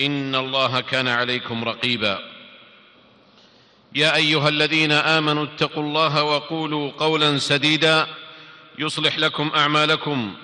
[0.00, 2.18] إن الله كان عليكم رقيبا.
[3.94, 8.06] يا أيها الذين آمنوا اتقوا الله وقولوا قولا سديدا
[8.78, 10.34] يصلح لكم أعمالكم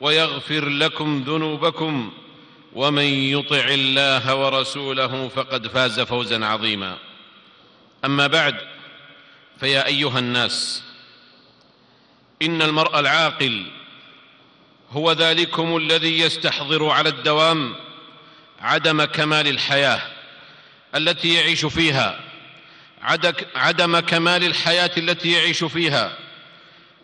[0.00, 2.12] ويغفر لكم ذنوبكم
[2.72, 6.98] ومن يطع الله ورسوله فقد فاز فوزا عظيما.
[8.04, 8.56] أما بعد
[9.60, 10.82] فيا أيها الناس
[12.42, 13.66] إن المرء العاقل
[14.90, 17.74] هو ذلكم الذي يستحضر على الدوام
[18.60, 20.00] عدم كمال الحياة
[20.94, 22.20] التي يعيش فيها.
[23.54, 26.18] عدم كمال الحياة التي يعيش فيها.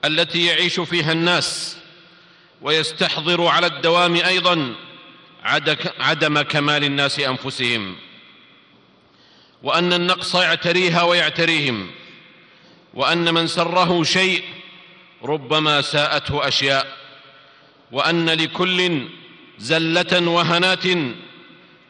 [0.05, 1.77] التي يعيش فيها الناس.
[2.63, 4.75] ويستحضر على الدوام أيضا
[6.01, 7.97] عدم كمال الناس أنفسهم.
[9.63, 11.91] وأن النقص يعتريها ويعتريهم.
[12.95, 14.45] وأن من سره شيء
[15.23, 16.97] ربما ساءته أشياء.
[17.93, 19.09] وأن لكل
[19.59, 20.87] زلة وهنات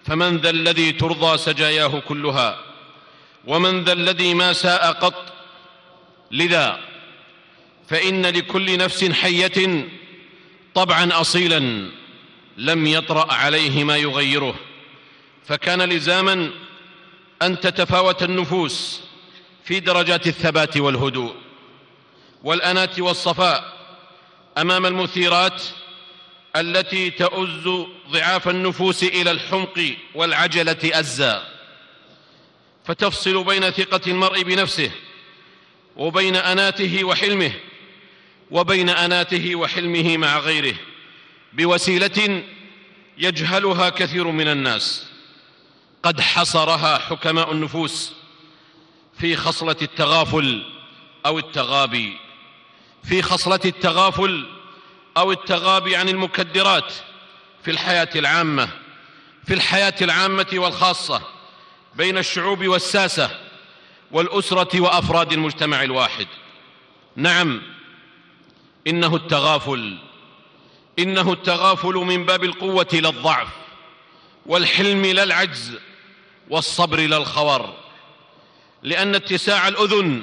[0.07, 2.59] فمن ذا الذي ترضى سجاياه كلها
[3.47, 5.33] ومن ذا الذي ما ساء قط
[6.31, 6.81] لذا
[7.89, 9.89] فإن لكل نفس حية
[10.75, 11.91] طبعا أصيلا
[12.57, 14.55] لم يطرأ عليه ما يغيره.
[15.47, 16.51] فكان لزاما
[17.43, 19.01] أن تتفاوت النفوس
[19.65, 21.35] في درجات الثبات والهدوء
[22.45, 23.77] والاناه والصفاء
[24.59, 25.63] أمام المثيرات
[26.61, 31.49] التي تؤز ضعاف النفوس إلى الحمق والعجلة أزا.
[32.85, 34.91] فتفصل بين ثقة المرء بنفسه
[35.97, 37.53] وبين أناته وحلمه
[38.51, 40.75] وبين أناته وحلمه مع غيره
[41.53, 42.43] بوسيلة
[43.19, 45.07] يجهلها كثير من الناس.
[46.03, 48.13] قد حصرها حكماء النفوس
[49.19, 50.63] في خصلة التغافل
[51.27, 52.17] أو التغابي.
[53.05, 54.56] في خصلة التغافل
[55.17, 56.93] أو التغابي عن المكدرات
[57.65, 58.69] في الحياة العامة
[59.47, 61.23] في الحياة العامة والخاصة
[61.95, 63.31] بين الشعوب والساسة
[64.11, 66.27] والأسرة وأفراد المجتمع الواحد.
[67.17, 67.63] نعم
[68.87, 69.97] إنه التغافل
[70.99, 73.49] إنه التغافل من باب القوة لا الضعف
[74.47, 75.73] والحلم لا العجز
[76.51, 77.75] والصبر لا الخور
[78.83, 80.23] لأن اتساع الأذن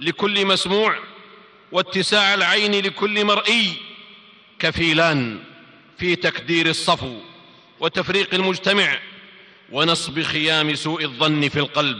[0.00, 0.98] لكل مسموع
[1.72, 3.85] واتساع العين لكل مرئي
[4.58, 5.38] كفيلان
[5.98, 7.18] في تكدير الصفو
[7.80, 8.98] وتفريق المجتمع
[9.72, 11.98] ونصب خيام سوء الظن في القلب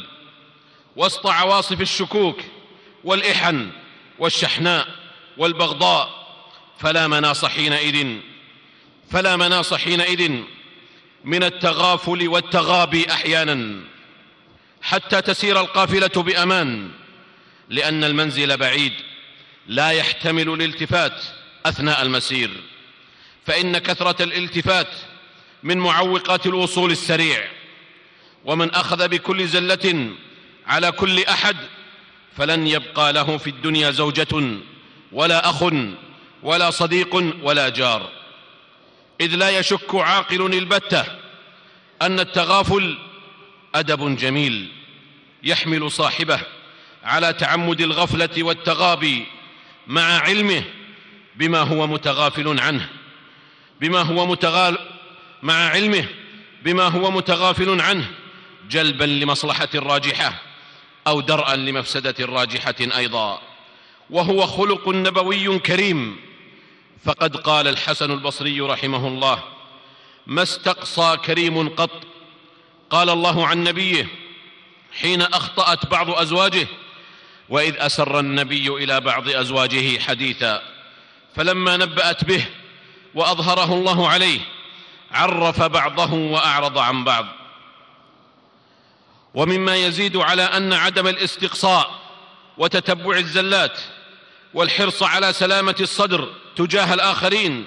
[0.97, 2.41] وسط عواصف الشكوك
[3.05, 3.71] والإحن
[4.19, 4.89] والشحناء
[5.37, 6.27] والبغضاء
[6.79, 8.17] فلا مناص حينئذ
[9.11, 10.43] فلا مناص حينئذ
[11.25, 13.81] من التغافل والتغابي أحيانا
[14.83, 16.91] حتى تسير القافلة بأمان
[17.69, 18.93] لأن المنزل بعيد
[19.67, 21.23] لا يحتمل الالتفات
[21.69, 22.51] أثناء المسير
[23.47, 24.89] فإن كثرة الالتفات
[25.63, 27.49] من معوقات الوصول السريع
[28.45, 30.11] ومن أخذ بكل زلة
[30.67, 31.57] على كل أحد
[32.37, 34.57] فلن يبقى له في الدنيا زوجة
[35.13, 35.65] ولا أخ
[36.43, 38.11] ولا صديق ولا جار.
[39.21, 41.05] إذ لا يشك عاقل البتة
[42.03, 42.99] أن التغافل
[43.75, 44.69] أدب جميل
[45.43, 46.41] يحمل صاحبه
[47.05, 49.27] على تعمد الغفلة والتغابي
[49.87, 50.63] مع علمه
[51.37, 52.89] بما هو متغافل عنه
[53.81, 54.79] بما هو متغال
[55.43, 56.05] مع علمه
[56.63, 58.11] بما هو متغافل عنه
[58.71, 60.43] جلبا لمصلحة راجحه
[61.07, 63.43] أو درءا لمفسدة راجحه أيضا.
[64.11, 66.17] وهو خلق نبوي كريم.
[67.05, 69.43] فقد قال الحسن البصري رحمه الله
[70.27, 72.03] ما استقصى كريم قط
[72.91, 74.09] قال الله عن نبيه
[75.01, 76.67] حين أخطأت بعض أزواجه
[77.49, 80.76] وإذ أسر النبي إلى بعض أزواجه حديثا
[81.37, 82.47] فلما نبأت به
[83.15, 84.41] وأظهره الله عليه
[85.13, 87.27] عرف بعضه وأعرض عن بعض.
[89.35, 92.01] ومما يزيد على أن عدم الاستقصاء
[92.59, 93.81] وتتبع الزلات
[94.55, 97.65] والحرص على سلامة الصدر تجاه الآخرين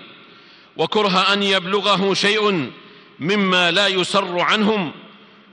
[0.78, 2.72] وكره أن يبلغه شيء
[3.20, 4.92] مما لا يسر عنهم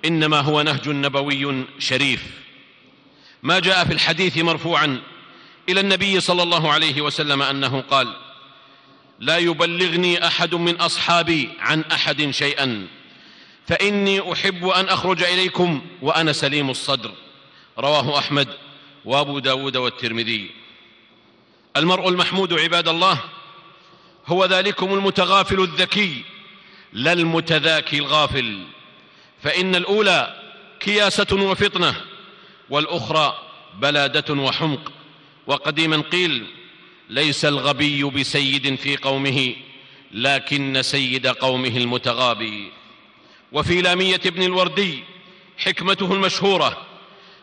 [0.04, 2.22] إنما هو نهج نبوي شريف.
[3.42, 5.02] ما جاء في الحديث مرفوعا
[5.68, 8.16] إلى النبي صلى الله عليه وسلم أنه قال
[9.20, 12.86] لا يبلغني أحد من أصحابي عن أحد شيئا.
[13.66, 17.10] فإني أحب أن أخرج إليكم وأنا سليم الصدر.
[17.78, 18.48] رواه أحمد
[19.04, 20.50] وأبو داود والترمذي.
[21.76, 23.18] المرء المحمود عباد الله
[24.26, 26.24] هو ذلكم المتغافل الذكي
[26.92, 28.64] لا المتذاكي الغافل.
[29.42, 30.42] فإن الأولى
[30.80, 31.94] كياسة وفطنة
[32.70, 33.38] والأخرى
[33.78, 34.92] بلادة وحمق.
[35.46, 36.46] وقديما قيل
[37.10, 39.54] ليس الغبي بسيد في قومه
[40.12, 42.72] لكن سيد قومه المتغابي.
[43.52, 45.04] وفي لامية ابن الوردي
[45.58, 46.86] حكمته المشهورة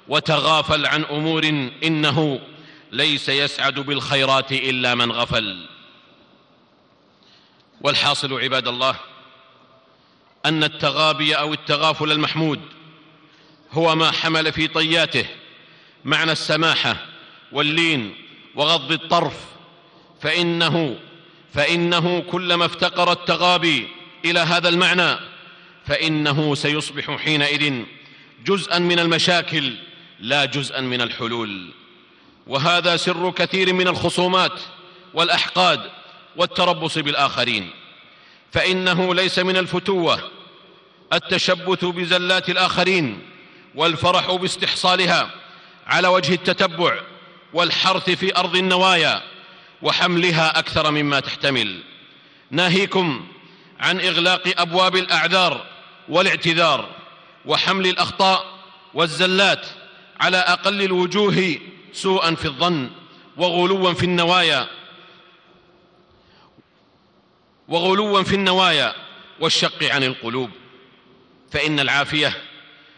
[0.07, 2.39] وتغافل عن أمور إنه
[2.91, 5.67] ليس يسعد بالخيرات إلا من غفل.
[7.81, 8.95] والحاصل عباد الله
[10.45, 12.59] أن التغابي أو التغافل المحمود
[13.71, 15.25] هو ما حمل في طياته
[16.05, 17.12] معنى السماحة
[17.53, 18.15] واللين
[18.55, 19.33] وغض الطرف
[20.21, 20.95] فإنه
[21.53, 23.87] فإنه كلما افتقر التغابي
[24.25, 25.15] إلى هذا المعنى
[25.85, 27.83] فإنه سيصبح حينئذ
[28.45, 29.73] جزءا من المشاكل
[30.19, 31.69] لا جزءا من الحلول.
[32.47, 34.59] وهذا سر كثير من الخصومات
[35.13, 35.81] والأحقاد
[36.35, 37.69] والتربص بالآخرين.
[38.51, 40.31] فإنه ليس من الفتوة
[41.13, 43.21] التشبث بزلات الآخرين
[43.75, 45.29] والفرح باستحصالها
[45.87, 46.99] على وجه التتبع
[47.53, 49.21] والحرث في أرض النوايا
[49.81, 51.83] وحملها أكثر مما تحتمل.
[52.51, 53.27] ناهيكم
[53.79, 55.65] عن إغلاق أبواب الأعذار
[56.09, 56.89] والإعتذار
[57.45, 58.45] وحمل الأخطاء
[58.93, 59.65] والزلات
[60.19, 61.59] على أقل الوجوه
[61.93, 62.89] سوءا في الظن
[63.37, 64.67] وغلوا في النوايا
[67.67, 68.95] وغلوا في النوايا
[69.39, 70.49] والشق عن القلوب.
[71.51, 72.41] فإن العافية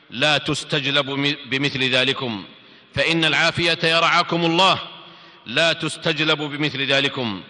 [0.09, 1.05] لا تستجلب
[1.49, 2.45] بمثل ذلكم.
[2.95, 4.79] فإن العافية يرعاكم الله.
[5.45, 7.43] لا تستجلب بمثل ذلكم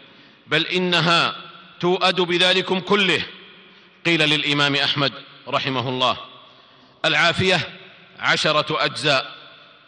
[0.47, 1.35] بل إنها
[1.79, 3.21] توأد بذلكم كله.
[4.05, 5.13] قيل للإمام أحمد
[5.47, 6.17] رحمه الله
[7.05, 7.69] العافية
[8.19, 9.35] عشرة أجزاء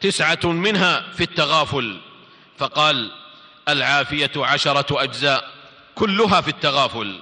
[0.01, 1.97] تسعة منها في التغافل.
[2.57, 3.11] فقال
[3.69, 5.51] العافية عشرة أجزاء
[5.95, 7.19] كلها في التغافل.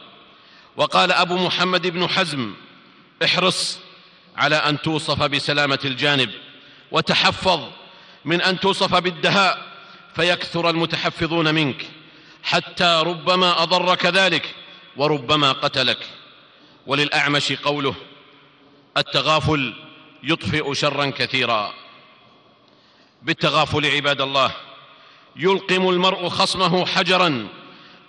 [0.78, 2.54] وقال أبو محمد بن حزم
[3.24, 3.80] احرص
[4.38, 6.32] على أن توصف بسلامة الجانب
[6.92, 7.64] وتحفظ
[8.26, 9.76] من أن توصف بالدهاء
[10.16, 11.86] فيكثر المتحفظون منك
[12.44, 14.56] حتى ربما اضرك ذلك
[14.98, 15.98] وربما قتلك.
[16.88, 17.96] وللأعمش قوله
[18.98, 19.74] التغافل
[20.24, 21.74] يطفئ شرا كثيرا.
[23.22, 24.52] بالتغافل عباد الله
[25.36, 27.48] يلقم المرء خصمه حجرا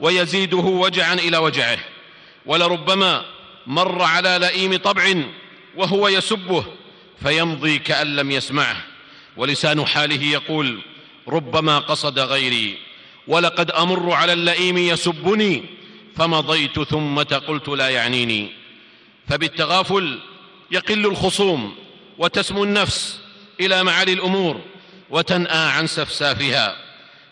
[0.01, 1.79] ويزيده وجعا إلى وجعه.
[2.47, 3.25] ولربما
[3.67, 5.15] مر على لئيم طبع
[5.77, 6.65] وهو يسبه
[7.23, 8.96] فيمضي كأن لم يسمعه.
[9.37, 10.79] ولسان حاله يقول
[11.29, 12.79] ربما قصد غيري
[13.29, 15.65] ولقد أمر على اللئيم يسبني
[16.17, 18.49] فمضيت ثم قلت لا يعنيني.
[19.29, 20.19] فبالتغافل
[20.71, 21.75] يقل الخصوم
[22.19, 23.21] وتسمو النفس
[23.61, 24.61] إلى معالي الأمور
[25.11, 26.77] وتنأى عن سفسافها.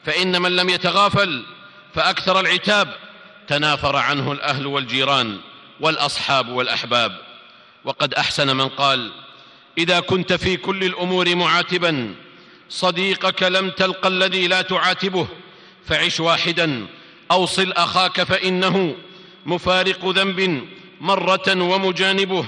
[0.05, 1.45] فإن من لم يتغافل
[1.95, 2.95] فأكثر العتاب
[3.49, 5.39] تنافر عنه الأهل والجيران
[5.81, 7.19] والأصحاب والأحباب.
[7.85, 9.24] وقد أحسن من قال
[9.79, 12.15] إذا كنت في كل الأمور معاتبا
[12.69, 15.27] صديقك لم تلق الذي لا تعاتبه
[15.87, 16.87] فعش واحدا
[17.31, 18.97] أوصل أخاك فإنه
[19.47, 20.69] مفارق ذنب
[21.01, 22.47] مرة ومجانبه.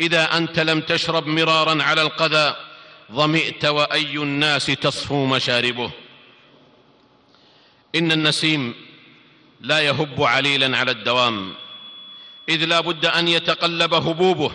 [0.00, 2.56] إذا أنت لم تشرب مرارا على القذى
[3.12, 5.90] ظمئت وأي الناس تصفو مشاربه.
[7.94, 8.74] إن النسيم
[9.60, 11.54] لا يهب عليلا على الدوام
[12.48, 14.52] إذ لا بد أن يتقلب هبوبه.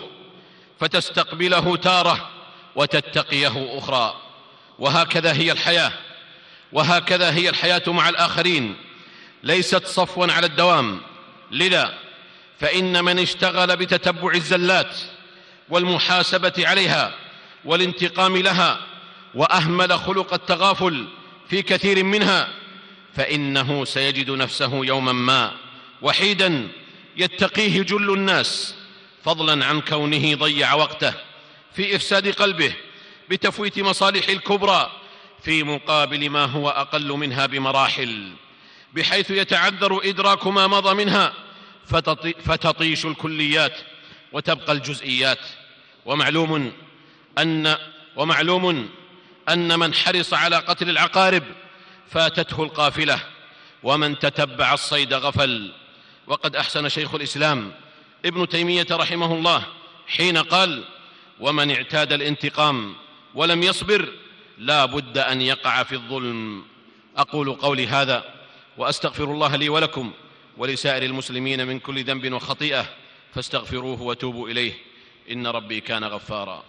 [0.80, 2.30] فتستقبله تارة
[2.76, 4.14] وتتقيه أخرى.
[4.78, 5.92] وهكذا هي الحياة.
[6.72, 8.76] وهكذا هي الحياة مع الآخرين.
[9.42, 11.00] ليست صفوا على الدوام.
[11.50, 11.94] لذا
[12.60, 14.96] فإن من اشتغل بتتبع الزلات
[15.68, 17.14] والمحاسبة عليها
[17.64, 18.80] والانتقام لها
[19.34, 21.06] وأهمل خلق التغافل
[21.48, 22.48] في كثير منها
[23.14, 25.52] فإنه سيجد نفسه يوما ما
[26.02, 26.68] وحيدا
[27.16, 28.74] يتقيه جل الناس
[29.24, 31.14] فضلا عن كونه ضيع وقته
[31.72, 32.74] في إفساد قلبه
[33.30, 34.90] بتفويت مصالح الكبرى
[35.42, 38.32] في مقابل ما هو أقل منها بمراحل
[38.92, 41.32] بحيث يتعذر إدراك ما مضى منها
[42.44, 43.80] فتطيش الكليات
[44.32, 45.38] وتبقى الجزئيات.
[46.06, 46.72] ومعلوم
[47.38, 47.76] ان
[48.16, 48.90] ومعلوم
[49.48, 51.42] أن من حرص على قتل العقارب
[52.10, 53.20] فاتته القافلة
[53.82, 55.72] ومن تتبع الصيد غفل.
[56.26, 57.72] وقد أحسن شيخ الإسلام
[58.24, 59.66] ابن تيمية رحمه الله
[60.06, 60.84] حين قال
[61.40, 62.94] ومن اعتاد الانتقام
[63.34, 64.08] ولم يصبر
[64.58, 66.64] لا بد أن يقع في الظلم
[67.16, 68.34] أقول قولي هذا
[68.76, 70.12] وأستغفر الله لي ولكم
[70.56, 72.86] ولسائر المسلمين من كل ذنب وخطيئة
[73.34, 74.72] فاستغفروه وتوبوا إليه.
[75.30, 76.64] إن ربي كان غفارا.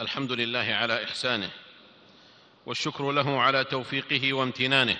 [0.00, 1.50] الحمد لله على إحسانه
[2.66, 4.96] والشكر له على توفيقه وامتنانه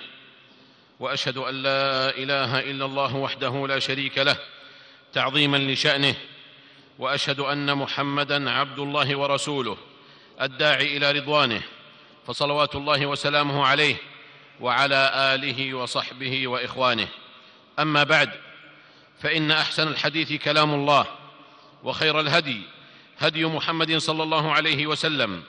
[0.99, 4.37] وأشهد أن لا إله إلا الله وحده لا شريك له
[5.13, 6.15] تعظيما لشأنه
[6.99, 9.77] وأشهد أن محمدا عبد الله ورسوله
[10.41, 11.61] الداعي إلى رضوانه
[12.27, 13.95] فصلوات الله وسلامه عليه
[14.59, 17.07] وعلى آله وصحبه وإخوانه.
[17.79, 18.29] أما بعد
[19.21, 21.05] فإن أحسن الحديث كلام الله
[21.83, 22.61] وخير الهدي
[23.19, 25.43] هدي محمد صلى الله عليه وسلم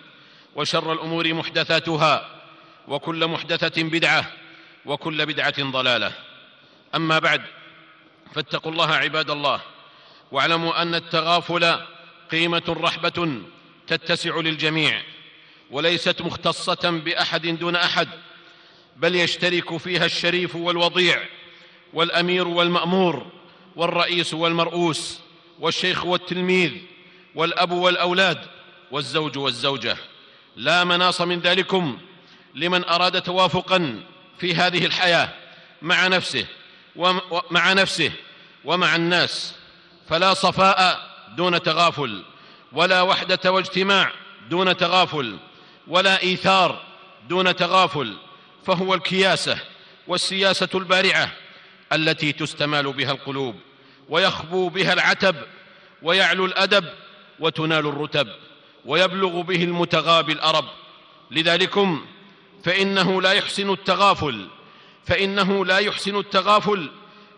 [0.55, 2.41] وشر الأمور محدثاتها
[2.89, 4.33] وكل محدثة بدعة
[4.87, 6.13] وكل بدعة ضلالة.
[6.95, 7.43] أما بعد
[8.35, 9.61] فاتقوا الله عباد الله
[10.33, 11.77] واعلموا أن التغافل
[12.31, 13.43] قيمة رحبة
[13.87, 15.03] تتسع للجميع
[15.71, 18.09] وليست مختصة بأحد دون أحد
[18.97, 21.25] بل يشترك فيها الشريف والوضيع
[21.93, 23.27] والأمير والمأمور
[23.77, 25.21] والرئيس والمرؤوس
[25.61, 26.73] والشيخ والتلميذ
[27.39, 28.39] والأب والأولاد
[28.91, 29.97] والزوج والزوجة.
[30.57, 31.99] لا مناص من ذلكم
[32.55, 34.01] لمن أراد توافقا
[34.39, 35.29] في هذه الحياة
[35.83, 36.47] مع نفسه
[36.97, 38.13] ومع نفسه
[38.65, 39.55] ومع الناس.
[40.09, 42.23] فلا صفاء دون تغافل
[42.73, 44.13] ولا وحدة واجتماع
[44.51, 45.37] دون تغافل
[45.87, 46.83] ولا إيثار
[47.29, 48.17] دون تغافل.
[48.67, 49.59] فهو الكياسة
[50.07, 51.33] والسياسة البارعة
[51.93, 53.61] التي تستمال بها القلوب
[54.09, 55.37] ويخبو بها العتب
[56.03, 56.85] ويعلو الأدب
[57.41, 58.29] وتنال الرتب
[58.87, 60.65] ويبلغ به المتغابي الأرب.
[61.31, 62.05] لذلكم
[62.65, 64.49] فإنه لا يحسن التغافل
[65.07, 66.91] فإنه لا يحسن التغافل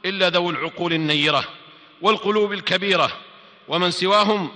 [0.04, 1.44] إلا ذو العقول النيرة
[2.02, 3.12] والقلوب الكبيرة.
[3.68, 4.50] ومن سواهم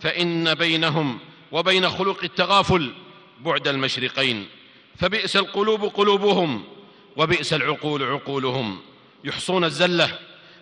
[0.00, 1.18] فإن بينهم
[1.52, 2.92] وبين خلق التغافل
[3.40, 4.48] بعد المشرقين.
[4.98, 6.64] فبئس القلوب قلوبهم
[7.16, 8.80] وبئس العقول عقولهم.
[9.24, 10.18] يحصون الزلة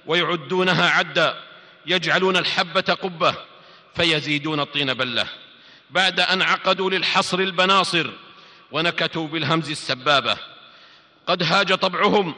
[0.07, 1.43] ويعدونها عدا
[1.87, 3.35] يجعلون الحبة قبة.
[3.95, 5.27] فيزيدون الطين بلة.
[5.91, 8.11] بعد أن عقدوا للحصر البناصر
[8.73, 10.37] ونكتوا بالهمز السبابة
[11.27, 12.35] قد هاج طبعهم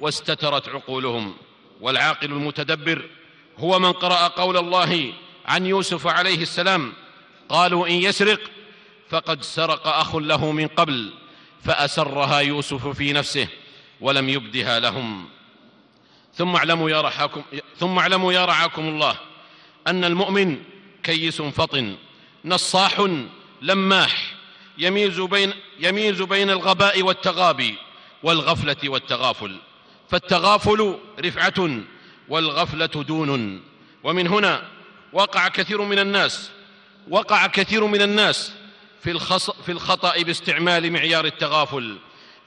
[0.00, 1.36] واستترت عقولهم.
[1.80, 3.04] والعاقل المتدبر
[3.58, 5.12] هو من قرأ قول الله
[5.46, 6.92] عن يوسف عليه السلام
[7.48, 8.40] قالوا إن يسرق
[9.10, 11.12] فقد سرق أخ له من قبل
[11.64, 13.48] فأسرها يوسف في نفسه
[14.00, 15.28] ولم يبدها لهم.
[16.34, 17.42] ثم اعلموا يا رحاكم
[17.78, 19.16] ثم اعلموا يا رعاكم الله
[19.86, 20.62] أن المؤمن
[21.08, 21.96] كيس فطن
[22.44, 23.08] نصاح
[23.62, 24.34] لماح
[24.78, 27.74] يميز بين يميز بين الغباء والتغابي
[28.22, 29.56] والغفلة والتغافل.
[30.10, 31.80] فالتغافل رفعة
[32.28, 33.62] والغفلة دون.
[34.04, 34.68] ومن هنا
[35.12, 36.50] وقع كثير من الناس
[37.08, 38.52] وقع كثير من الناس
[39.02, 41.98] في, الخص في الخطأ باستعمال معيار التغافل.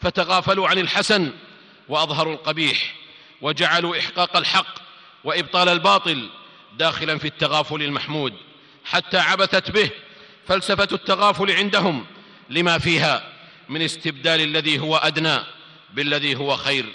[0.01, 1.31] فتغافلوا عن الحسن
[1.89, 2.95] وأظهروا القبيح
[3.41, 4.75] وجعلوا إحقاق الحق
[5.23, 6.29] وإبطال الباطل
[6.77, 8.33] داخلا في التغافل المحمود.
[8.85, 9.89] حتى عبثت به
[10.47, 12.05] فلسفة التغافل عندهم
[12.49, 13.33] لما فيها
[13.69, 15.37] من استبدال الذي هو أدنى
[15.93, 16.85] بالذي هو خير.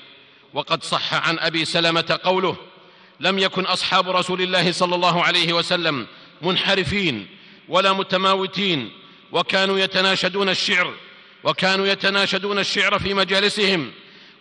[0.55, 2.57] وقد صح عن أبي سلمة قوله
[3.21, 6.07] لم يكن أصحاب رسول الله صلى الله عليه وسلم
[6.43, 7.26] منحرفين
[7.69, 8.90] ولا متماوتين
[9.33, 10.95] وكانوا يتناشدون الشعر
[11.45, 13.93] وكانوا يتناشدون الشعر في مجالسهم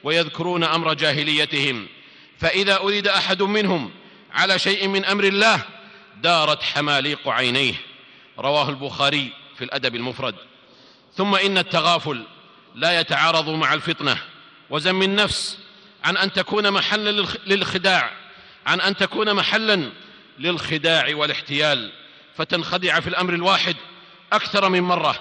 [0.04, 1.88] ويذكرون أمر جاهليتهم.
[2.40, 3.92] فإذا أريد أحد منهم
[4.32, 5.62] على شيء من أمر الله
[6.22, 7.74] دارت حماليق عينيه.
[8.40, 10.36] رواه البخاري في الأدب المفرد.
[11.14, 12.24] ثم إن التغافل
[12.76, 14.18] لا يتعارض مع الفطنة.
[14.70, 15.58] وزم النفس
[16.04, 18.12] عن أن تكون محلا للخداع.
[18.66, 19.90] عن أن تكون محلا
[20.40, 21.92] للخداع والاحتيال.
[22.38, 23.76] فتنخدع في الأمر الواحد
[24.34, 25.20] أكثر من مرة.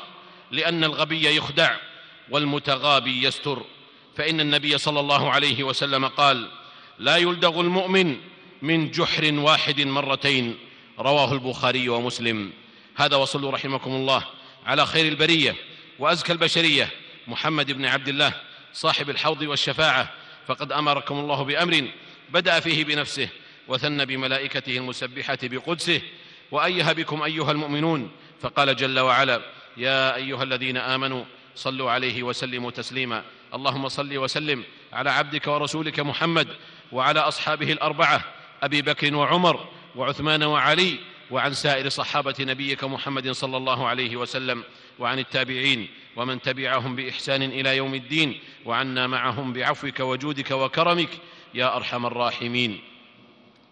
[0.51, 1.77] لأن الغبي يخدع
[2.31, 3.63] والمتغابي يستر.
[4.17, 6.49] فإن النبي صلى الله عليه وسلم قال
[6.99, 8.17] لا يلدغ المؤمن
[8.63, 10.59] من جحر واحد مرتين.
[10.99, 12.53] رواه البخاري ومسلم.
[12.97, 14.25] هذا وصلوا رحمكم الله.
[14.67, 15.57] على خير البرية
[15.99, 16.91] وأزكى البشرية.
[17.27, 18.33] محمد بن عبد الله
[18.73, 20.11] صاحب الحوض والشفاعة.
[20.47, 21.89] فقد أمركم الله بأمر
[22.31, 23.29] بدأ فيه بنفسه
[23.69, 26.01] وثن بملائكته المسبحة بقدسه.
[26.51, 28.11] وايه بكم أيها المؤمنون
[28.41, 29.43] فقال جل وعلا
[29.77, 31.25] يا أيها الذين آمنوا
[31.57, 33.25] صلوا عليه وسلموا تسليما.
[33.55, 36.49] اللهم صل وسلم على عبدك ورسولك محمد
[36.93, 38.25] وعلى أصحابه الأربعة
[38.63, 40.99] أبي بكر وعمر وعثمان وعلي
[41.31, 44.65] وعن سائر صحابة نبيك محمد صلى الله عليه وسلم
[44.99, 51.09] وعن التابعين ومن تبعهم بإحسان إلى يوم الدين وعنا معهم بعفوك وجودك وكرمك
[51.55, 52.81] يا أرحم الراحمين.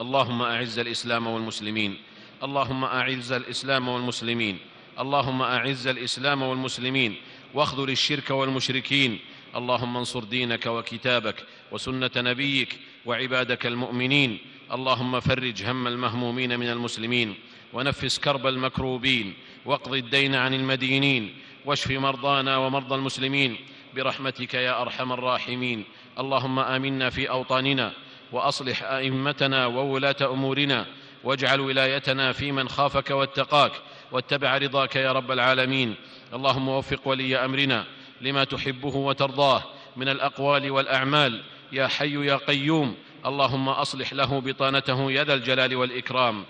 [0.00, 1.96] اللهم أعز الإسلام والمسلمين.
[2.42, 4.58] اللهم أعز الإسلام والمسلمين.
[4.98, 7.14] اللهم أعز الإسلام والمسلمين.
[7.54, 9.18] واخذل الشرك والمشركين.
[9.56, 11.36] اللهم انصر دينك وكتابك
[11.72, 14.38] وسنة نبيك وعبادك المؤمنين.
[14.72, 17.34] اللهم فرج هم المهمومين من المسلمين
[17.72, 23.56] ونفس كرب المكروبين واقض الدين عن المدينين واشف مرضانا ومرضى المسلمين
[23.94, 25.84] برحمتك يا أرحم الراحمين.
[26.18, 27.92] اللهم آمنا في أوطاننا
[28.32, 30.86] وأصلح أئمتنا وولاة أمورنا
[31.24, 33.72] واجعل ولايتنا في من خافك واتقاك
[34.12, 35.94] واتبع رضاك يا رب العالمين.
[36.34, 37.84] اللهم وفق ولي أمرنا
[38.20, 39.62] لما تحبه وترضاه
[39.96, 41.42] من الأقوال والأعمال.
[41.72, 46.44] يا حي يا قيوم اللهم أصلح له بطانته يا ذا الجلال والإكرام.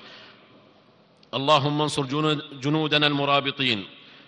[1.34, 2.02] اللهم انصر
[2.60, 3.84] جنودنا المرابطين.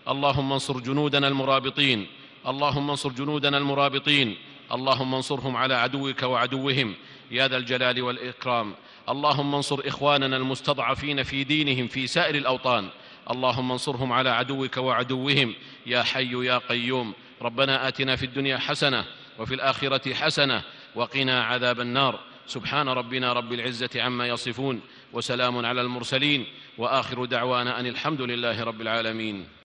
[0.08, 2.06] اللهم انصر جنودنا المرابطين.
[2.46, 4.36] اللهم انصر جنودنا المرابطين.
[4.72, 6.94] اللهم انصرهم على عدوك وعدوهم
[7.30, 8.74] يا ذا الجلال والإكرام.
[9.08, 12.88] اللهم انصر إخواننا المستضعفين في دينهم في سائر الأوطان.
[13.30, 15.54] اللهم انصرهم على عدوك وعدوهم
[15.86, 17.12] يا حي يا قيوم.
[17.42, 19.04] ربنا آتنا في الدنيا حسنة
[19.38, 20.62] وفي الآخرة حسنة
[20.94, 22.34] وقنا عذاب النار.
[22.46, 24.80] سبحان ربنا رب العزة عما يصفون
[25.12, 26.46] وسلام على المرسلين
[26.78, 29.46] وآخر دعوانا أن الحمد لله رب العالمين.